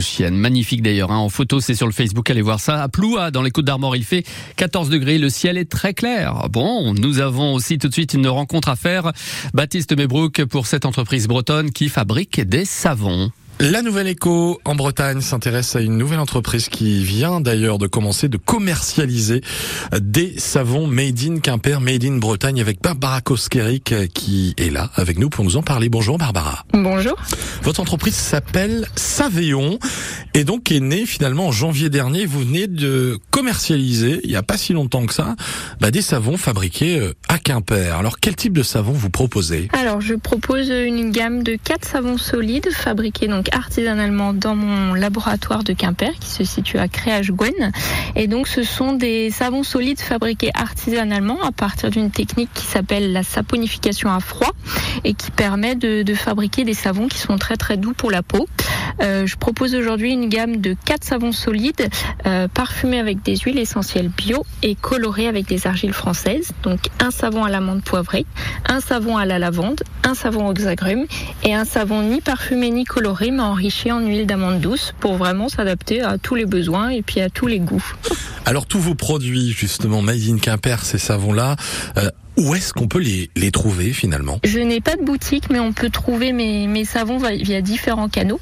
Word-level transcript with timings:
Chienne, 0.00 0.36
magnifique 0.36 0.80
d'ailleurs, 0.80 1.10
hein. 1.10 1.16
en 1.16 1.28
photo 1.28 1.60
c'est 1.60 1.74
sur 1.74 1.86
le 1.86 1.92
Facebook, 1.92 2.30
allez 2.30 2.40
voir 2.40 2.60
ça. 2.60 2.84
À 2.84 2.88
Ploua, 2.88 3.32
dans 3.32 3.42
les 3.42 3.50
Côtes 3.50 3.64
d'Armor, 3.64 3.96
il 3.96 4.04
fait 4.04 4.24
14 4.54 4.90
degrés, 4.90 5.18
le 5.18 5.28
ciel 5.28 5.58
est 5.58 5.68
très 5.68 5.92
clair. 5.92 6.48
Bon, 6.50 6.94
nous 6.94 7.18
avons 7.18 7.52
aussi 7.52 7.78
tout 7.78 7.88
de 7.88 7.92
suite 7.92 8.14
une 8.14 8.28
rencontre 8.28 8.68
à 8.68 8.76
faire. 8.76 9.10
Baptiste 9.54 9.96
Mebrook 9.96 10.44
pour 10.44 10.68
cette 10.68 10.86
entreprise 10.86 11.26
bretonne 11.26 11.72
qui 11.72 11.88
fabrique 11.88 12.40
des 12.40 12.64
savons. 12.64 13.32
La 13.60 13.82
Nouvelle 13.82 14.06
Éco 14.06 14.60
en 14.64 14.76
Bretagne 14.76 15.20
s'intéresse 15.20 15.74
à 15.74 15.80
une 15.80 15.98
nouvelle 15.98 16.20
entreprise 16.20 16.68
qui 16.68 17.02
vient 17.02 17.40
d'ailleurs 17.40 17.78
de 17.78 17.88
commencer 17.88 18.28
de 18.28 18.36
commercialiser 18.36 19.40
des 20.00 20.38
savons 20.38 20.86
made 20.86 21.18
in 21.24 21.40
Quimper, 21.40 21.80
made 21.80 22.04
in 22.04 22.18
Bretagne 22.18 22.60
avec 22.60 22.80
Barbara 22.80 23.20
Koskerik 23.20 24.12
qui 24.14 24.54
est 24.58 24.70
là 24.70 24.90
avec 24.94 25.18
nous 25.18 25.28
pour 25.28 25.44
nous 25.44 25.56
en 25.56 25.62
parler. 25.62 25.88
Bonjour 25.88 26.18
Barbara. 26.18 26.66
Bonjour. 26.72 27.16
Votre 27.62 27.80
entreprise 27.80 28.14
s'appelle 28.14 28.86
Savéon 28.94 29.80
et 30.34 30.44
donc 30.44 30.70
est 30.70 30.78
née 30.78 31.04
finalement 31.04 31.48
en 31.48 31.52
janvier 31.52 31.90
dernier. 31.90 32.26
Vous 32.26 32.40
venez 32.44 32.68
de 32.68 33.18
commercialiser, 33.32 34.20
il 34.22 34.30
n'y 34.30 34.36
a 34.36 34.44
pas 34.44 34.56
si 34.56 34.72
longtemps 34.72 35.04
que 35.04 35.14
ça, 35.14 35.34
bah, 35.80 35.90
des 35.90 36.02
savons 36.02 36.36
fabriqués 36.36 37.00
euh, 37.00 37.14
à 37.28 37.38
Quimper. 37.38 37.96
Alors 37.96 38.20
quel 38.20 38.36
type 38.36 38.52
de 38.52 38.62
savon 38.62 38.92
vous 38.92 39.10
proposez? 39.10 39.68
Alors 39.72 40.00
je 40.00 40.14
propose 40.14 40.68
une 40.68 41.10
gamme 41.10 41.42
de 41.42 41.56
quatre 41.56 41.84
savons 41.84 42.18
solides 42.18 42.68
fabriqués 42.72 43.26
donc 43.26 43.47
artisanalement 43.52 44.32
dans 44.32 44.54
mon 44.54 44.94
laboratoire 44.94 45.64
de 45.64 45.72
Quimper 45.72 46.12
qui 46.18 46.28
se 46.28 46.44
situe 46.44 46.78
à 46.78 46.88
Créage-Gwen. 46.88 47.72
Et 48.16 48.26
donc 48.26 48.48
ce 48.48 48.62
sont 48.62 48.92
des 48.92 49.30
savons 49.30 49.62
solides 49.62 50.00
fabriqués 50.00 50.50
artisanalement 50.54 51.42
à 51.42 51.52
partir 51.52 51.90
d'une 51.90 52.10
technique 52.10 52.50
qui 52.54 52.64
s'appelle 52.64 53.12
la 53.12 53.22
saponification 53.22 54.10
à 54.10 54.20
froid 54.20 54.52
et 55.04 55.14
qui 55.14 55.30
permet 55.30 55.74
de, 55.74 56.14
fabriquer 56.14 56.64
des 56.64 56.74
savons 56.74 57.08
qui 57.08 57.18
sont 57.18 57.38
très 57.38 57.56
très 57.56 57.76
doux 57.76 57.92
pour 57.92 58.10
la 58.10 58.22
peau. 58.22 58.48
Euh, 59.00 59.26
je 59.26 59.36
propose 59.36 59.74
aujourd'hui 59.74 60.12
une 60.12 60.28
gamme 60.28 60.56
de 60.56 60.74
quatre 60.84 61.04
savons 61.04 61.32
solides 61.32 61.88
euh, 62.26 62.48
parfumés 62.48 62.98
avec 62.98 63.22
des 63.22 63.36
huiles 63.36 63.58
essentielles 63.58 64.08
bio 64.08 64.44
et 64.62 64.74
colorés 64.74 65.28
avec 65.28 65.46
des 65.46 65.66
argiles 65.66 65.92
françaises. 65.92 66.52
Donc 66.62 66.80
un 66.98 67.10
savon 67.10 67.44
à 67.44 67.50
l'amande 67.50 67.82
poivrée, 67.82 68.26
un 68.66 68.80
savon 68.80 69.16
à 69.16 69.26
la 69.26 69.38
lavande, 69.38 69.82
un 70.08 70.14
savon 70.14 70.48
aux 70.48 70.66
agrumes 70.66 71.06
et 71.44 71.54
un 71.54 71.66
savon 71.66 72.02
ni 72.02 72.20
parfumé 72.20 72.70
ni 72.70 72.84
coloré 72.84 73.30
mais 73.30 73.42
enrichi 73.42 73.92
en 73.92 74.00
huile 74.00 74.26
d'amande 74.26 74.60
douce 74.60 74.94
pour 75.00 75.16
vraiment 75.16 75.48
s'adapter 75.48 76.00
à 76.00 76.16
tous 76.16 76.34
les 76.34 76.46
besoins 76.46 76.88
et 76.88 77.02
puis 77.02 77.20
à 77.20 77.28
tous 77.28 77.46
les 77.46 77.60
goûts. 77.60 77.84
Alors 78.46 78.64
tous 78.64 78.80
vos 78.80 78.94
produits 78.94 79.52
justement 79.52 80.00
Made 80.00 80.22
in 80.28 80.38
Quimper, 80.38 80.84
ces 80.84 80.98
savons-là, 80.98 81.56
euh, 81.98 82.10
où 82.38 82.54
est-ce 82.54 82.72
qu'on 82.72 82.86
peut 82.86 83.00
les, 83.00 83.28
les, 83.36 83.50
trouver 83.50 83.92
finalement? 83.92 84.38
Je 84.44 84.60
n'ai 84.60 84.80
pas 84.80 84.94
de 84.94 85.02
boutique, 85.02 85.50
mais 85.50 85.58
on 85.58 85.72
peut 85.72 85.90
trouver 85.90 86.32
mes, 86.32 86.68
mes 86.68 86.84
savons 86.84 87.18
via 87.18 87.60
différents 87.60 88.08
canaux. 88.08 88.38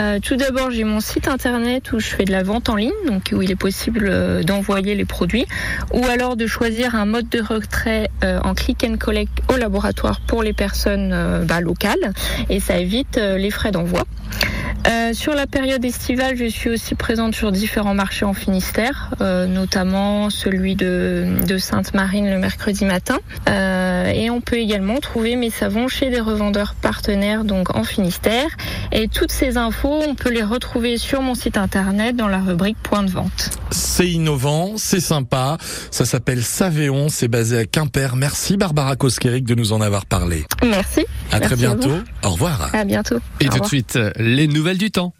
Euh, 0.00 0.18
tout 0.18 0.36
d'abord, 0.36 0.70
j'ai 0.70 0.84
mon 0.84 1.00
site 1.00 1.28
internet 1.28 1.92
où 1.92 2.00
je 2.00 2.06
fais 2.06 2.24
de 2.24 2.32
la 2.32 2.42
vente 2.42 2.70
en 2.70 2.76
ligne, 2.76 2.90
donc 3.06 3.32
où 3.32 3.42
il 3.42 3.50
est 3.50 3.56
possible 3.56 4.08
euh, 4.10 4.42
d'envoyer 4.42 4.94
les 4.94 5.04
produits, 5.04 5.46
ou 5.92 6.04
alors 6.06 6.36
de 6.36 6.46
choisir 6.46 6.94
un 6.94 7.04
mode 7.04 7.28
de 7.28 7.42
retrait 7.42 8.08
euh, 8.24 8.40
en 8.42 8.54
click 8.54 8.82
and 8.82 8.96
collect 8.96 9.42
au 9.52 9.56
laboratoire 9.56 10.20
pour 10.22 10.42
les 10.42 10.54
personnes 10.54 11.10
euh, 11.12 11.44
bah, 11.44 11.60
locales, 11.60 12.14
et 12.48 12.60
ça 12.60 12.78
évite 12.78 13.18
euh, 13.18 13.36
les 13.36 13.50
frais 13.50 13.72
d'envoi. 13.72 14.04
Euh, 14.86 15.14
sur 15.14 15.34
la 15.34 15.46
période 15.46 15.84
estivale, 15.84 16.36
je 16.36 16.44
suis 16.44 16.68
aussi 16.68 16.94
présente 16.94 17.34
sur 17.34 17.52
différents 17.52 17.94
marchés 17.94 18.26
en 18.26 18.34
Finistère, 18.34 19.10
euh, 19.20 19.46
notamment 19.46 20.28
celui 20.28 20.74
de, 20.76 21.26
de 21.46 21.56
Sainte-Marine 21.56 22.28
le 22.30 22.38
mercredi 22.38 22.84
matin. 22.84 23.18
Euh, 23.48 24.06
et 24.06 24.28
on 24.28 24.40
peut 24.42 24.56
également 24.56 24.98
trouver 25.00 25.36
mes 25.36 25.50
savons 25.50 25.88
chez 25.88 26.10
des 26.10 26.20
revendeurs 26.20 26.74
partenaires, 26.74 27.44
donc 27.44 27.74
en 27.74 27.84
Finistère. 27.84 28.48
Et 28.92 29.08
toutes 29.08 29.32
ces 29.32 29.56
infos, 29.56 30.02
on 30.06 30.14
peut 30.14 30.30
les 30.30 30.42
retrouver 30.42 30.98
sur 30.98 31.22
mon 31.22 31.34
site 31.34 31.56
internet 31.56 32.14
dans 32.16 32.28
la 32.28 32.40
rubrique 32.40 32.76
point 32.82 33.02
de 33.02 33.10
vente. 33.10 33.50
C'est 33.70 34.08
innovant, 34.10 34.74
c'est 34.76 35.00
sympa. 35.00 35.56
Ça 35.90 36.04
s'appelle 36.04 36.42
Savéon, 36.42 37.08
c'est 37.08 37.28
basé 37.28 37.58
à 37.58 37.64
Quimper. 37.64 38.16
Merci 38.16 38.56
Barbara 38.56 38.96
Koskerik 38.96 39.44
de 39.44 39.54
nous 39.54 39.72
en 39.72 39.80
avoir 39.80 40.04
parlé. 40.04 40.44
Merci. 40.62 41.06
À 41.32 41.40
Merci 41.40 41.46
très 41.46 41.56
bientôt. 41.56 41.94
À 42.22 42.28
Au 42.28 42.30
revoir. 42.32 42.70
À 42.74 42.84
bientôt. 42.84 43.16
Et 43.40 43.46
Au 43.46 43.48
tout 43.48 43.52
revoir. 43.52 43.62
de 43.62 43.68
suite, 43.68 43.98
les 44.18 44.46
du 44.78 44.90
temps. 44.90 45.12